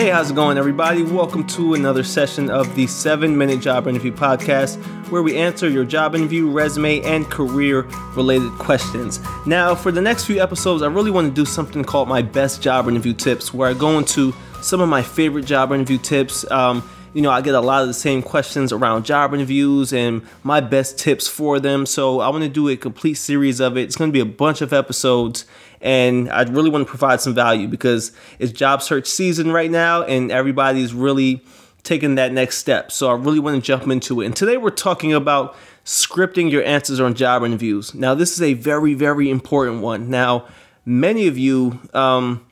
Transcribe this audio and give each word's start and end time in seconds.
Hey, 0.00 0.08
how's 0.08 0.30
it 0.30 0.34
going, 0.34 0.56
everybody? 0.56 1.02
Welcome 1.02 1.46
to 1.48 1.74
another 1.74 2.02
session 2.02 2.48
of 2.48 2.74
the 2.74 2.86
7 2.86 3.36
Minute 3.36 3.60
Job 3.60 3.86
Interview 3.86 4.12
Podcast, 4.12 4.82
where 5.10 5.22
we 5.22 5.36
answer 5.36 5.68
your 5.68 5.84
job 5.84 6.14
interview, 6.14 6.50
resume, 6.50 7.02
and 7.02 7.26
career 7.26 7.82
related 8.14 8.50
questions. 8.52 9.20
Now, 9.44 9.74
for 9.74 9.92
the 9.92 10.00
next 10.00 10.24
few 10.24 10.40
episodes, 10.40 10.82
I 10.82 10.86
really 10.86 11.10
want 11.10 11.28
to 11.28 11.34
do 11.34 11.44
something 11.44 11.84
called 11.84 12.08
my 12.08 12.22
best 12.22 12.62
job 12.62 12.88
interview 12.88 13.12
tips, 13.12 13.52
where 13.52 13.68
I 13.68 13.74
go 13.74 13.98
into 13.98 14.34
some 14.62 14.80
of 14.80 14.88
my 14.88 15.02
favorite 15.02 15.44
job 15.44 15.70
interview 15.70 15.98
tips. 15.98 16.50
Um, 16.50 16.82
you 17.12 17.22
know, 17.22 17.30
I 17.30 17.40
get 17.40 17.54
a 17.54 17.60
lot 17.60 17.82
of 17.82 17.88
the 17.88 17.94
same 17.94 18.22
questions 18.22 18.72
around 18.72 19.04
job 19.04 19.34
interviews 19.34 19.92
and 19.92 20.22
my 20.42 20.60
best 20.60 20.98
tips 20.98 21.26
for 21.26 21.58
them. 21.58 21.86
So 21.86 22.20
I 22.20 22.28
want 22.28 22.44
to 22.44 22.48
do 22.48 22.68
a 22.68 22.76
complete 22.76 23.14
series 23.14 23.60
of 23.60 23.76
it. 23.76 23.82
It's 23.82 23.96
going 23.96 24.10
to 24.10 24.12
be 24.12 24.20
a 24.20 24.24
bunch 24.24 24.60
of 24.60 24.72
episodes, 24.72 25.44
and 25.80 26.30
I 26.30 26.42
really 26.42 26.70
want 26.70 26.86
to 26.86 26.88
provide 26.88 27.20
some 27.20 27.34
value 27.34 27.66
because 27.66 28.12
it's 28.38 28.52
job 28.52 28.82
search 28.82 29.06
season 29.06 29.50
right 29.50 29.70
now, 29.70 30.02
and 30.02 30.30
everybody's 30.30 30.94
really 30.94 31.42
taking 31.82 32.16
that 32.16 32.32
next 32.32 32.58
step. 32.58 32.92
So 32.92 33.10
I 33.10 33.14
really 33.14 33.40
want 33.40 33.56
to 33.56 33.62
jump 33.62 33.88
into 33.88 34.20
it. 34.20 34.26
And 34.26 34.36
today 34.36 34.56
we're 34.56 34.70
talking 34.70 35.12
about 35.12 35.56
scripting 35.84 36.50
your 36.50 36.62
answers 36.64 37.00
on 37.00 37.14
job 37.14 37.42
interviews. 37.42 37.94
Now, 37.94 38.14
this 38.14 38.32
is 38.32 38.42
a 38.42 38.54
very, 38.54 38.94
very 38.94 39.30
important 39.30 39.80
one. 39.80 40.10
Now, 40.10 40.46
many 40.84 41.26
of 41.26 41.38
you, 41.38 41.80
um, 41.94 42.46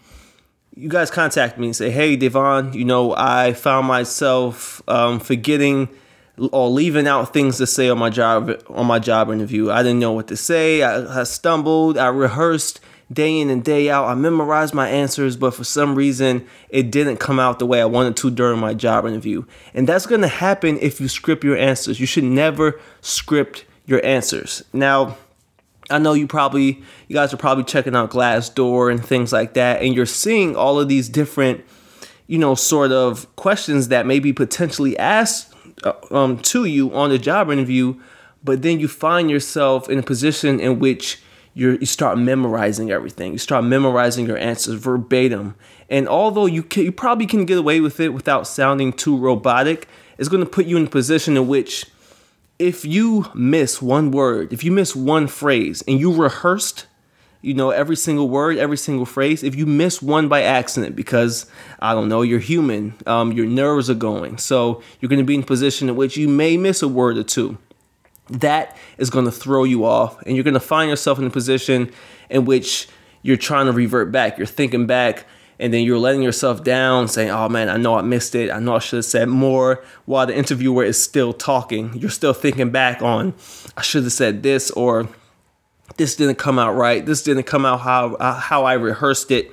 you 0.78 0.88
guys 0.88 1.10
contact 1.10 1.58
me 1.58 1.66
and 1.66 1.76
say, 1.76 1.90
"Hey, 1.90 2.14
Devon, 2.14 2.72
you 2.72 2.84
know, 2.84 3.12
I 3.16 3.52
found 3.52 3.88
myself 3.88 4.80
um, 4.86 5.18
forgetting 5.18 5.88
or 6.52 6.68
leaving 6.68 7.08
out 7.08 7.32
things 7.32 7.58
to 7.58 7.66
say 7.66 7.88
on 7.88 7.98
my 7.98 8.10
job 8.10 8.62
on 8.68 8.86
my 8.86 9.00
job 9.00 9.28
interview. 9.30 9.70
I 9.70 9.82
didn't 9.82 9.98
know 9.98 10.12
what 10.12 10.28
to 10.28 10.36
say. 10.36 10.82
I, 10.82 11.20
I 11.20 11.24
stumbled. 11.24 11.98
I 11.98 12.06
rehearsed 12.06 12.78
day 13.12 13.40
in 13.40 13.50
and 13.50 13.64
day 13.64 13.90
out. 13.90 14.06
I 14.06 14.14
memorized 14.14 14.72
my 14.72 14.88
answers, 14.88 15.36
but 15.36 15.52
for 15.52 15.64
some 15.64 15.96
reason, 15.96 16.46
it 16.68 16.92
didn't 16.92 17.16
come 17.16 17.40
out 17.40 17.58
the 17.58 17.66
way 17.66 17.80
I 17.82 17.86
wanted 17.86 18.16
to 18.18 18.30
during 18.30 18.60
my 18.60 18.74
job 18.74 19.04
interview. 19.04 19.44
And 19.74 19.88
that's 19.88 20.06
going 20.06 20.20
to 20.20 20.28
happen 20.28 20.78
if 20.80 21.00
you 21.00 21.08
script 21.08 21.42
your 21.42 21.56
answers. 21.56 21.98
You 21.98 22.06
should 22.06 22.24
never 22.24 22.80
script 23.00 23.64
your 23.84 24.04
answers. 24.04 24.62
Now." 24.72 25.16
I 25.90 25.98
know 25.98 26.12
you 26.12 26.26
probably, 26.26 26.82
you 27.08 27.14
guys 27.14 27.32
are 27.32 27.38
probably 27.38 27.64
checking 27.64 27.96
out 27.96 28.10
Glassdoor 28.10 28.90
and 28.90 29.04
things 29.04 29.32
like 29.32 29.54
that, 29.54 29.82
and 29.82 29.94
you're 29.94 30.06
seeing 30.06 30.56
all 30.56 30.78
of 30.78 30.88
these 30.88 31.08
different, 31.08 31.64
you 32.26 32.38
know, 32.38 32.54
sort 32.54 32.92
of 32.92 33.34
questions 33.36 33.88
that 33.88 34.06
may 34.06 34.18
be 34.18 34.32
potentially 34.32 34.98
asked 34.98 35.54
uh, 35.84 35.92
um, 36.10 36.38
to 36.40 36.64
you 36.64 36.94
on 36.94 37.10
the 37.10 37.18
job 37.18 37.50
interview, 37.50 37.98
but 38.44 38.62
then 38.62 38.80
you 38.80 38.88
find 38.88 39.30
yourself 39.30 39.88
in 39.88 39.98
a 39.98 40.02
position 40.02 40.60
in 40.60 40.78
which 40.78 41.22
you 41.54 41.76
you 41.80 41.86
start 41.86 42.18
memorizing 42.18 42.90
everything. 42.90 43.32
You 43.32 43.38
start 43.38 43.64
memorizing 43.64 44.26
your 44.26 44.38
answers 44.38 44.74
verbatim, 44.80 45.56
and 45.88 46.08
although 46.08 46.46
you 46.46 46.62
can, 46.62 46.84
you 46.84 46.92
probably 46.92 47.26
can 47.26 47.46
get 47.46 47.58
away 47.58 47.80
with 47.80 47.98
it 47.98 48.10
without 48.10 48.46
sounding 48.46 48.92
too 48.92 49.16
robotic, 49.16 49.88
it's 50.18 50.28
going 50.28 50.44
to 50.44 50.48
put 50.48 50.66
you 50.66 50.76
in 50.76 50.86
a 50.86 50.90
position 50.90 51.36
in 51.36 51.48
which 51.48 51.86
if 52.58 52.84
you 52.84 53.26
miss 53.34 53.80
one 53.80 54.10
word, 54.10 54.52
if 54.52 54.64
you 54.64 54.72
miss 54.72 54.96
one 54.96 55.28
phrase 55.28 55.82
and 55.86 56.00
you 56.00 56.12
rehearsed, 56.12 56.86
you 57.40 57.54
know, 57.54 57.70
every 57.70 57.94
single 57.94 58.28
word, 58.28 58.56
every 58.56 58.76
single 58.76 59.06
phrase, 59.06 59.44
if 59.44 59.54
you 59.54 59.64
miss 59.64 60.02
one 60.02 60.28
by 60.28 60.42
accident 60.42 60.96
because, 60.96 61.46
I 61.78 61.94
don't 61.94 62.08
know, 62.08 62.22
you're 62.22 62.40
human, 62.40 62.94
um, 63.06 63.32
your 63.32 63.46
nerves 63.46 63.88
are 63.88 63.94
going. 63.94 64.38
So 64.38 64.82
you're 65.00 65.08
going 65.08 65.20
to 65.20 65.24
be 65.24 65.36
in 65.36 65.42
a 65.42 65.46
position 65.46 65.88
in 65.88 65.94
which 65.94 66.16
you 66.16 66.28
may 66.28 66.56
miss 66.56 66.82
a 66.82 66.88
word 66.88 67.16
or 67.16 67.22
two. 67.22 67.58
That 68.28 68.76
is 68.98 69.08
going 69.08 69.24
to 69.24 69.30
throw 69.30 69.64
you 69.64 69.86
off, 69.86 70.20
and 70.22 70.36
you're 70.36 70.44
going 70.44 70.52
to 70.54 70.60
find 70.60 70.90
yourself 70.90 71.18
in 71.18 71.26
a 71.26 71.30
position 71.30 71.90
in 72.28 72.44
which 72.44 72.88
you're 73.22 73.38
trying 73.38 73.66
to 73.66 73.72
revert 73.72 74.12
back. 74.12 74.36
You're 74.36 74.46
thinking 74.46 74.86
back 74.86 75.24
and 75.60 75.72
then 75.72 75.82
you're 75.82 75.98
letting 75.98 76.22
yourself 76.22 76.62
down 76.62 77.08
saying 77.08 77.30
oh 77.30 77.48
man 77.48 77.68
i 77.68 77.76
know 77.76 77.96
i 77.96 78.02
missed 78.02 78.34
it. 78.34 78.50
I 78.50 78.58
know 78.58 78.76
i 78.76 78.78
should 78.78 78.98
have 78.98 79.04
said 79.04 79.28
more 79.28 79.82
while 80.06 80.26
the 80.26 80.36
interviewer 80.36 80.84
is 80.84 81.02
still 81.02 81.32
talking. 81.32 81.94
You're 81.94 82.10
still 82.10 82.32
thinking 82.32 82.70
back 82.70 83.02
on 83.02 83.34
i 83.76 83.82
should 83.82 84.04
have 84.04 84.12
said 84.12 84.42
this 84.42 84.70
or 84.72 85.08
this 85.96 86.16
didn't 86.16 86.36
come 86.36 86.58
out 86.58 86.74
right. 86.74 87.04
This 87.04 87.22
didn't 87.22 87.44
come 87.44 87.64
out 87.64 87.80
how 87.80 88.14
uh, 88.14 88.38
how 88.38 88.64
i 88.64 88.74
rehearsed 88.74 89.30
it. 89.30 89.52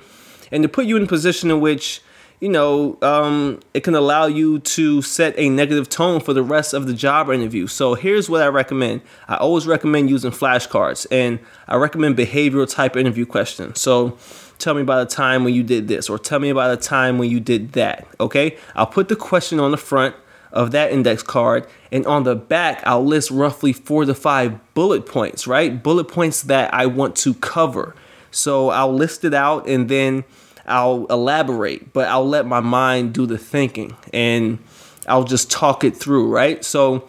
And 0.52 0.62
to 0.62 0.68
put 0.68 0.86
you 0.86 0.96
in 0.96 1.02
a 1.02 1.06
position 1.06 1.50
in 1.50 1.60
which 1.60 2.00
you 2.40 2.48
know 2.48 2.98
um, 3.02 3.60
it 3.74 3.80
can 3.80 3.94
allow 3.94 4.26
you 4.26 4.58
to 4.58 5.02
set 5.02 5.34
a 5.38 5.48
negative 5.48 5.88
tone 5.88 6.20
for 6.20 6.32
the 6.32 6.42
rest 6.42 6.74
of 6.74 6.86
the 6.86 6.94
job 6.94 7.30
interview 7.30 7.66
so 7.66 7.94
here's 7.94 8.28
what 8.28 8.42
i 8.42 8.46
recommend 8.46 9.00
i 9.28 9.36
always 9.36 9.66
recommend 9.66 10.10
using 10.10 10.30
flashcards 10.30 11.06
and 11.10 11.38
i 11.66 11.76
recommend 11.76 12.16
behavioral 12.16 12.70
type 12.70 12.96
interview 12.96 13.24
questions 13.24 13.80
so 13.80 14.18
tell 14.58 14.74
me 14.74 14.82
about 14.82 15.02
a 15.02 15.14
time 15.14 15.44
when 15.44 15.54
you 15.54 15.62
did 15.62 15.88
this, 15.88 16.08
or 16.08 16.18
tell 16.18 16.38
me 16.38 16.50
about 16.50 16.72
a 16.72 16.76
time 16.76 17.18
when 17.18 17.30
you 17.30 17.40
did 17.40 17.72
that. 17.72 18.06
Okay, 18.20 18.56
I'll 18.74 18.86
put 18.86 19.08
the 19.08 19.16
question 19.16 19.60
on 19.60 19.70
the 19.70 19.76
front 19.76 20.14
of 20.52 20.70
that 20.72 20.92
index 20.92 21.22
card, 21.22 21.66
and 21.92 22.06
on 22.06 22.24
the 22.24 22.34
back, 22.34 22.82
I'll 22.86 23.04
list 23.04 23.30
roughly 23.30 23.72
four 23.72 24.04
to 24.04 24.14
five 24.14 24.58
bullet 24.74 25.06
points, 25.06 25.46
right? 25.46 25.82
Bullet 25.82 26.08
points 26.08 26.42
that 26.42 26.72
I 26.72 26.86
want 26.86 27.16
to 27.16 27.34
cover. 27.34 27.94
So 28.30 28.70
I'll 28.70 28.92
list 28.92 29.24
it 29.24 29.34
out 29.34 29.66
and 29.66 29.88
then 29.88 30.24
I'll 30.66 31.06
elaborate, 31.06 31.92
but 31.92 32.08
I'll 32.08 32.28
let 32.28 32.46
my 32.46 32.60
mind 32.60 33.14
do 33.14 33.26
the 33.26 33.38
thinking 33.38 33.96
and 34.12 34.58
I'll 35.08 35.24
just 35.24 35.50
talk 35.50 35.84
it 35.84 35.96
through, 35.96 36.28
right? 36.28 36.64
So 36.64 37.08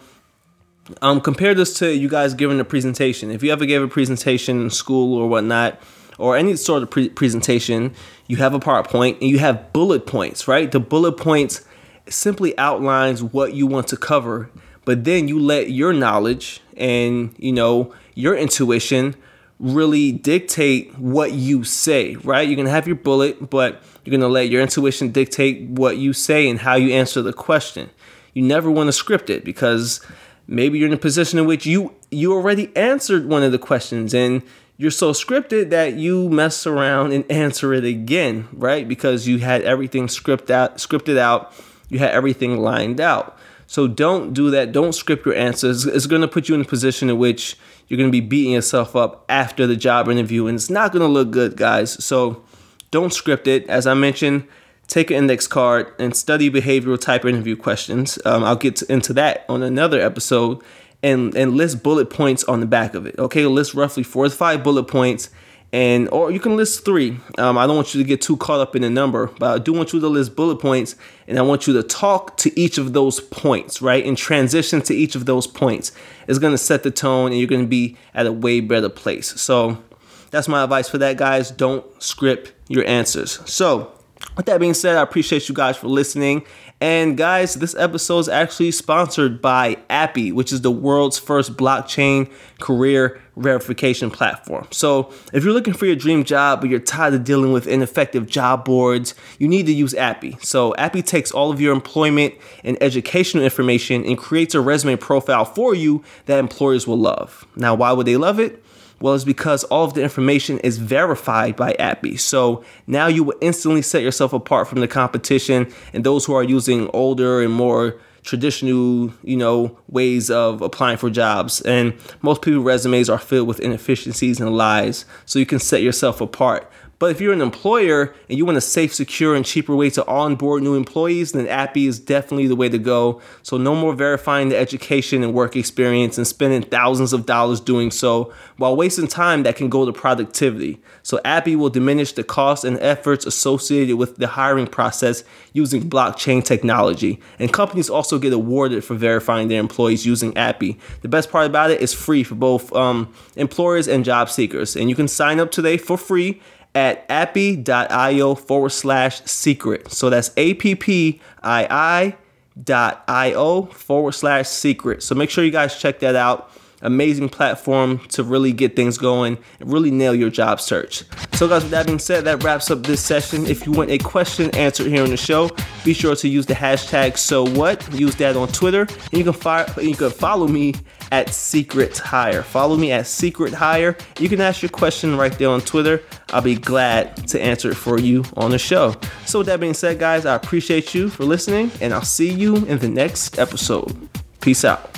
um, 1.02 1.20
compare 1.20 1.54
this 1.54 1.74
to 1.78 1.94
you 1.94 2.08
guys 2.08 2.34
giving 2.34 2.60
a 2.60 2.64
presentation. 2.64 3.30
If 3.30 3.42
you 3.42 3.52
ever 3.52 3.66
gave 3.66 3.82
a 3.82 3.88
presentation 3.88 4.62
in 4.62 4.70
school 4.70 5.18
or 5.18 5.28
whatnot, 5.28 5.80
or 6.18 6.36
any 6.36 6.56
sort 6.56 6.82
of 6.82 6.90
pre- 6.90 7.08
presentation, 7.08 7.94
you 8.26 8.36
have 8.36 8.52
a 8.52 8.58
PowerPoint 8.58 9.14
and 9.20 9.30
you 9.30 9.38
have 9.38 9.72
bullet 9.72 10.06
points, 10.06 10.48
right? 10.48 10.70
The 10.70 10.80
bullet 10.80 11.12
points 11.12 11.64
simply 12.08 12.58
outlines 12.58 13.22
what 13.22 13.54
you 13.54 13.66
want 13.66 13.88
to 13.88 13.96
cover, 13.96 14.50
but 14.84 15.04
then 15.04 15.28
you 15.28 15.38
let 15.38 15.70
your 15.70 15.92
knowledge 15.92 16.60
and, 16.76 17.34
you 17.38 17.52
know, 17.52 17.94
your 18.14 18.34
intuition 18.34 19.14
really 19.60 20.12
dictate 20.12 20.96
what 20.98 21.32
you 21.32 21.64
say, 21.64 22.14
right? 22.16 22.48
You're 22.48 22.64
to 22.64 22.70
have 22.70 22.86
your 22.86 22.96
bullet, 22.96 23.50
but 23.50 23.82
you're 24.04 24.12
going 24.12 24.20
to 24.20 24.28
let 24.28 24.48
your 24.48 24.62
intuition 24.62 25.10
dictate 25.10 25.68
what 25.68 25.96
you 25.96 26.12
say 26.12 26.48
and 26.48 26.60
how 26.60 26.76
you 26.76 26.92
answer 26.92 27.22
the 27.22 27.32
question. 27.32 27.90
You 28.34 28.42
never 28.42 28.70
want 28.70 28.88
to 28.88 28.92
script 28.92 29.30
it 29.30 29.44
because 29.44 30.00
maybe 30.46 30.78
you're 30.78 30.88
in 30.88 30.94
a 30.94 30.98
position 30.98 31.38
in 31.38 31.46
which 31.46 31.66
you 31.66 31.94
you 32.10 32.32
already 32.32 32.74
answered 32.74 33.28
one 33.28 33.42
of 33.42 33.52
the 33.52 33.58
questions 33.58 34.14
and 34.14 34.42
you're 34.78 34.92
so 34.92 35.12
scripted 35.12 35.70
that 35.70 35.94
you 35.94 36.28
mess 36.28 36.64
around 36.64 37.12
and 37.12 37.28
answer 37.30 37.74
it 37.74 37.84
again, 37.84 38.48
right? 38.52 38.86
Because 38.86 39.26
you 39.26 39.38
had 39.38 39.62
everything 39.62 40.06
scripted 40.06 40.50
out, 40.50 40.76
scripted 40.76 41.18
out, 41.18 41.52
you 41.88 41.98
had 41.98 42.12
everything 42.12 42.58
lined 42.58 43.00
out. 43.00 43.36
So 43.68 43.86
don't 43.86 44.32
do 44.32 44.50
that. 44.50 44.72
Don't 44.72 44.94
script 44.94 45.26
your 45.26 45.34
answers. 45.34 45.84
It's 45.84 46.06
going 46.06 46.22
to 46.22 46.28
put 46.28 46.48
you 46.48 46.54
in 46.54 46.62
a 46.62 46.64
position 46.64 47.10
in 47.10 47.18
which 47.18 47.54
you're 47.86 47.98
going 47.98 48.08
to 48.08 48.12
be 48.12 48.26
beating 48.26 48.54
yourself 48.54 48.96
up 48.96 49.26
after 49.28 49.66
the 49.66 49.76
job 49.76 50.08
interview, 50.08 50.46
and 50.46 50.56
it's 50.56 50.70
not 50.70 50.90
going 50.90 51.02
to 51.02 51.06
look 51.06 51.30
good, 51.30 51.56
guys. 51.56 52.02
So 52.02 52.42
don't 52.90 53.12
script 53.12 53.46
it. 53.46 53.68
As 53.68 53.86
I 53.86 53.92
mentioned, 53.92 54.48
take 54.86 55.10
an 55.10 55.18
index 55.18 55.46
card 55.46 55.92
and 55.98 56.16
study 56.16 56.50
behavioral 56.50 56.98
type 56.98 57.26
interview 57.26 57.56
questions. 57.56 58.18
Um, 58.24 58.42
I'll 58.42 58.56
get 58.56 58.80
into 58.82 59.12
that 59.12 59.44
on 59.50 59.62
another 59.62 60.00
episode 60.00 60.62
and 61.02 61.34
and 61.36 61.54
list 61.54 61.82
bullet 61.82 62.10
points 62.10 62.44
on 62.44 62.60
the 62.60 62.66
back 62.66 62.94
of 62.94 63.06
it. 63.06 63.18
Okay, 63.18 63.44
list 63.46 63.74
roughly 63.74 64.02
four 64.02 64.24
to 64.24 64.34
five 64.34 64.64
bullet 64.64 64.84
points, 64.84 65.28
and 65.72 66.08
or 66.10 66.30
you 66.30 66.40
can 66.40 66.56
list 66.56 66.84
three. 66.84 67.18
Um, 67.36 67.58
I 67.58 67.66
don't 67.66 67.76
want 67.76 67.94
you 67.94 68.02
to 68.02 68.08
get 68.08 68.22
too 68.22 68.36
caught 68.36 68.60
up 68.60 68.74
in 68.74 68.82
the 68.82 68.90
number, 68.90 69.26
but 69.38 69.54
I 69.54 69.58
do 69.62 69.72
want 69.72 69.92
you 69.92 70.00
to 70.00 70.08
list 70.08 70.34
bullet 70.34 70.56
points, 70.56 70.96
and 71.26 71.38
I 71.38 71.42
want 71.42 71.66
you 71.66 71.74
to 71.74 71.82
talk 71.82 72.36
to 72.38 72.58
each 72.58 72.78
of 72.78 72.92
those 72.92 73.20
points, 73.20 73.82
right? 73.82 74.04
And 74.04 74.16
transition 74.16 74.80
to 74.82 74.94
each 74.94 75.14
of 75.14 75.26
those 75.26 75.46
points. 75.46 75.92
It's 76.26 76.38
going 76.38 76.54
to 76.54 76.58
set 76.58 76.82
the 76.82 76.90
tone, 76.90 77.32
and 77.32 77.38
you're 77.38 77.48
going 77.48 77.64
to 77.64 77.68
be 77.68 77.96
at 78.14 78.26
a 78.26 78.32
way 78.32 78.60
better 78.60 78.88
place. 78.88 79.40
So 79.40 79.82
that's 80.30 80.48
my 80.48 80.62
advice 80.62 80.88
for 80.88 80.98
that, 80.98 81.16
guys. 81.16 81.50
Don't 81.50 81.84
script 82.02 82.52
your 82.68 82.86
answers. 82.86 83.40
So 83.50 83.92
with 84.38 84.46
that 84.46 84.60
being 84.60 84.72
said, 84.72 84.96
I 84.96 85.02
appreciate 85.02 85.48
you 85.48 85.54
guys 85.54 85.76
for 85.76 85.88
listening. 85.88 86.44
And 86.80 87.16
guys, 87.16 87.54
this 87.54 87.74
episode 87.74 88.20
is 88.20 88.28
actually 88.28 88.70
sponsored 88.70 89.42
by 89.42 89.78
APPII, 89.90 90.30
which 90.30 90.52
is 90.52 90.60
the 90.60 90.70
world's 90.70 91.18
first 91.18 91.56
blockchain 91.56 92.32
career 92.60 93.20
verification 93.36 94.12
platform. 94.12 94.68
So, 94.70 95.12
if 95.32 95.42
you're 95.42 95.52
looking 95.52 95.74
for 95.74 95.86
your 95.86 95.96
dream 95.96 96.22
job, 96.22 96.60
but 96.60 96.70
you're 96.70 96.78
tired 96.78 97.14
of 97.14 97.24
dealing 97.24 97.52
with 97.52 97.66
ineffective 97.66 98.28
job 98.28 98.64
boards, 98.64 99.16
you 99.40 99.48
need 99.48 99.66
to 99.66 99.72
use 99.72 99.92
APPII. 99.92 100.38
So, 100.40 100.72
APPII 100.76 101.02
takes 101.02 101.32
all 101.32 101.50
of 101.50 101.60
your 101.60 101.72
employment 101.72 102.34
and 102.62 102.80
educational 102.80 103.42
information 103.42 104.04
and 104.04 104.16
creates 104.16 104.54
a 104.54 104.60
resume 104.60 104.94
profile 104.94 105.44
for 105.44 105.74
you 105.74 106.04
that 106.26 106.38
employers 106.38 106.86
will 106.86 106.98
love. 106.98 107.44
Now, 107.56 107.74
why 107.74 107.90
would 107.90 108.06
they 108.06 108.16
love 108.16 108.38
it? 108.38 108.64
Well, 109.00 109.14
it's 109.14 109.24
because 109.24 109.64
all 109.64 109.84
of 109.84 109.94
the 109.94 110.02
information 110.02 110.58
is 110.60 110.78
verified 110.78 111.54
by 111.56 111.74
APPII. 111.78 112.16
So 112.16 112.64
now 112.86 113.06
you 113.06 113.22
will 113.22 113.36
instantly 113.40 113.82
set 113.82 114.02
yourself 114.02 114.32
apart 114.32 114.66
from 114.68 114.80
the 114.80 114.88
competition 114.88 115.72
and 115.92 116.04
those 116.04 116.24
who 116.24 116.34
are 116.34 116.42
using 116.42 116.90
older 116.92 117.40
and 117.40 117.52
more 117.52 118.00
traditional, 118.22 119.12
you 119.22 119.36
know, 119.36 119.78
ways 119.88 120.30
of 120.30 120.60
applying 120.62 120.98
for 120.98 121.10
jobs. 121.10 121.60
And 121.62 121.94
most 122.22 122.42
people's 122.42 122.64
resumes 122.64 123.08
are 123.08 123.18
filled 123.18 123.48
with 123.48 123.60
inefficiencies 123.60 124.40
and 124.40 124.56
lies. 124.56 125.04
So 125.24 125.38
you 125.38 125.46
can 125.46 125.60
set 125.60 125.82
yourself 125.82 126.20
apart 126.20 126.70
But 126.98 127.12
if 127.12 127.20
you're 127.20 127.32
an 127.32 127.40
employer 127.40 128.12
and 128.28 128.36
you 128.36 128.44
want 128.44 128.58
a 128.58 128.60
safe, 128.60 128.92
secure, 128.92 129.36
and 129.36 129.44
cheaper 129.44 129.74
way 129.74 129.88
to 129.90 130.06
onboard 130.06 130.62
new 130.62 130.74
employees, 130.74 131.32
then 131.32 131.46
APPII 131.46 131.86
is 131.86 132.00
definitely 132.00 132.48
the 132.48 132.56
way 132.56 132.68
to 132.68 132.78
go. 132.78 133.20
So 133.42 133.56
no 133.56 133.74
more 133.76 133.94
verifying 133.94 134.48
the 134.48 134.56
education 134.56 135.22
and 135.22 135.32
work 135.32 135.54
experience 135.54 136.18
and 136.18 136.26
spending 136.26 136.62
thousands 136.62 137.12
of 137.12 137.24
dollars 137.24 137.60
doing 137.60 137.92
so 137.92 138.32
while 138.56 138.74
wasting 138.74 139.06
time 139.06 139.44
that 139.44 139.54
can 139.54 139.68
go 139.68 139.86
to 139.86 139.92
productivity. 139.92 140.80
So 141.04 141.20
APPII 141.24 141.54
will 141.54 141.70
diminish 141.70 142.12
the 142.12 142.24
costs 142.24 142.64
and 142.64 142.78
efforts 142.80 143.26
associated 143.26 143.96
with 143.96 144.16
the 144.16 144.26
hiring 144.26 144.66
process 144.66 145.22
using 145.52 145.88
blockchain 145.88 146.44
technology. 146.44 147.20
And 147.38 147.52
companies 147.52 147.88
also 147.88 148.18
get 148.18 148.32
awarded 148.32 148.84
for 148.84 148.94
verifying 148.94 149.46
their 149.46 149.60
employees 149.60 150.04
using 150.04 150.36
APPII. 150.36 150.76
The 151.02 151.08
best 151.08 151.30
part 151.30 151.46
about 151.46 151.70
it 151.70 151.80
is 151.80 151.94
free 151.94 152.24
for 152.24 152.34
both 152.34 152.72
um, 152.74 153.12
employers 153.36 153.86
and 153.86 154.04
job 154.04 154.30
seekers. 154.30 154.74
And 154.74 154.90
you 154.90 154.96
can 154.96 155.06
sign 155.06 155.38
up 155.38 155.52
today 155.52 155.76
for 155.76 155.96
free 155.96 156.40
at 156.74 157.08
appii.io 157.08 158.34
forward 158.34 158.70
slash 158.70 159.22
secret. 159.24 159.90
So 159.90 160.10
that's 160.10 160.30
A 160.36 160.54
P 160.54 160.74
P 160.74 161.20
I 161.42 161.66
I 161.70 162.16
dot 162.62 163.04
io 163.08 163.62
forward 163.66 164.12
slash 164.12 164.48
secret. 164.48 165.02
So 165.02 165.14
make 165.14 165.30
sure 165.30 165.44
you 165.44 165.50
guys 165.50 165.78
check 165.78 166.00
that 166.00 166.16
out. 166.16 166.50
Amazing 166.82 167.28
platform 167.28 167.98
to 168.10 168.22
really 168.22 168.52
get 168.52 168.76
things 168.76 168.98
going 168.98 169.36
and 169.58 169.72
really 169.72 169.90
nail 169.90 170.14
your 170.14 170.30
job 170.30 170.60
search. 170.60 171.02
So, 171.32 171.48
guys, 171.48 171.62
with 171.62 171.72
that 171.72 171.86
being 171.86 171.98
said, 171.98 172.24
that 172.24 172.42
wraps 172.44 172.70
up 172.70 172.84
this 172.84 173.04
session. 173.04 173.46
If 173.46 173.66
you 173.66 173.72
want 173.72 173.90
a 173.90 173.98
question 173.98 174.54
answered 174.56 174.86
here 174.86 175.02
on 175.02 175.10
the 175.10 175.16
show, 175.16 175.50
be 175.84 175.92
sure 175.92 176.14
to 176.14 176.28
use 176.28 176.46
the 176.46 176.54
hashtag 176.54 177.16
so 177.16 177.44
what. 177.44 177.92
Use 177.92 178.14
that 178.16 178.36
on 178.36 178.48
Twitter. 178.48 178.82
And 178.82 179.12
you 179.12 179.24
can, 179.24 179.32
fire, 179.32 179.66
you 179.80 179.94
can 179.94 180.10
follow 180.10 180.46
me 180.46 180.74
at 181.10 181.30
Secret 181.30 181.98
Hire. 181.98 182.42
Follow 182.42 182.76
me 182.76 182.92
at 182.92 183.06
Secret 183.06 183.52
Hire. 183.52 183.96
You 184.20 184.28
can 184.28 184.40
ask 184.40 184.62
your 184.62 184.68
question 184.68 185.16
right 185.16 185.32
there 185.32 185.50
on 185.50 185.60
Twitter. 185.62 186.02
I'll 186.30 186.42
be 186.42 186.54
glad 186.54 187.28
to 187.28 187.40
answer 187.40 187.70
it 187.70 187.76
for 187.76 187.98
you 187.98 188.24
on 188.36 188.50
the 188.52 188.58
show. 188.58 188.94
So, 189.26 189.40
with 189.40 189.48
that 189.48 189.58
being 189.60 189.74
said, 189.74 189.98
guys, 189.98 190.26
I 190.26 190.34
appreciate 190.34 190.94
you 190.94 191.08
for 191.08 191.24
listening, 191.24 191.72
and 191.80 191.92
I'll 191.92 192.02
see 192.02 192.32
you 192.32 192.56
in 192.66 192.78
the 192.78 192.88
next 192.88 193.38
episode. 193.38 194.08
Peace 194.40 194.64
out. 194.64 194.97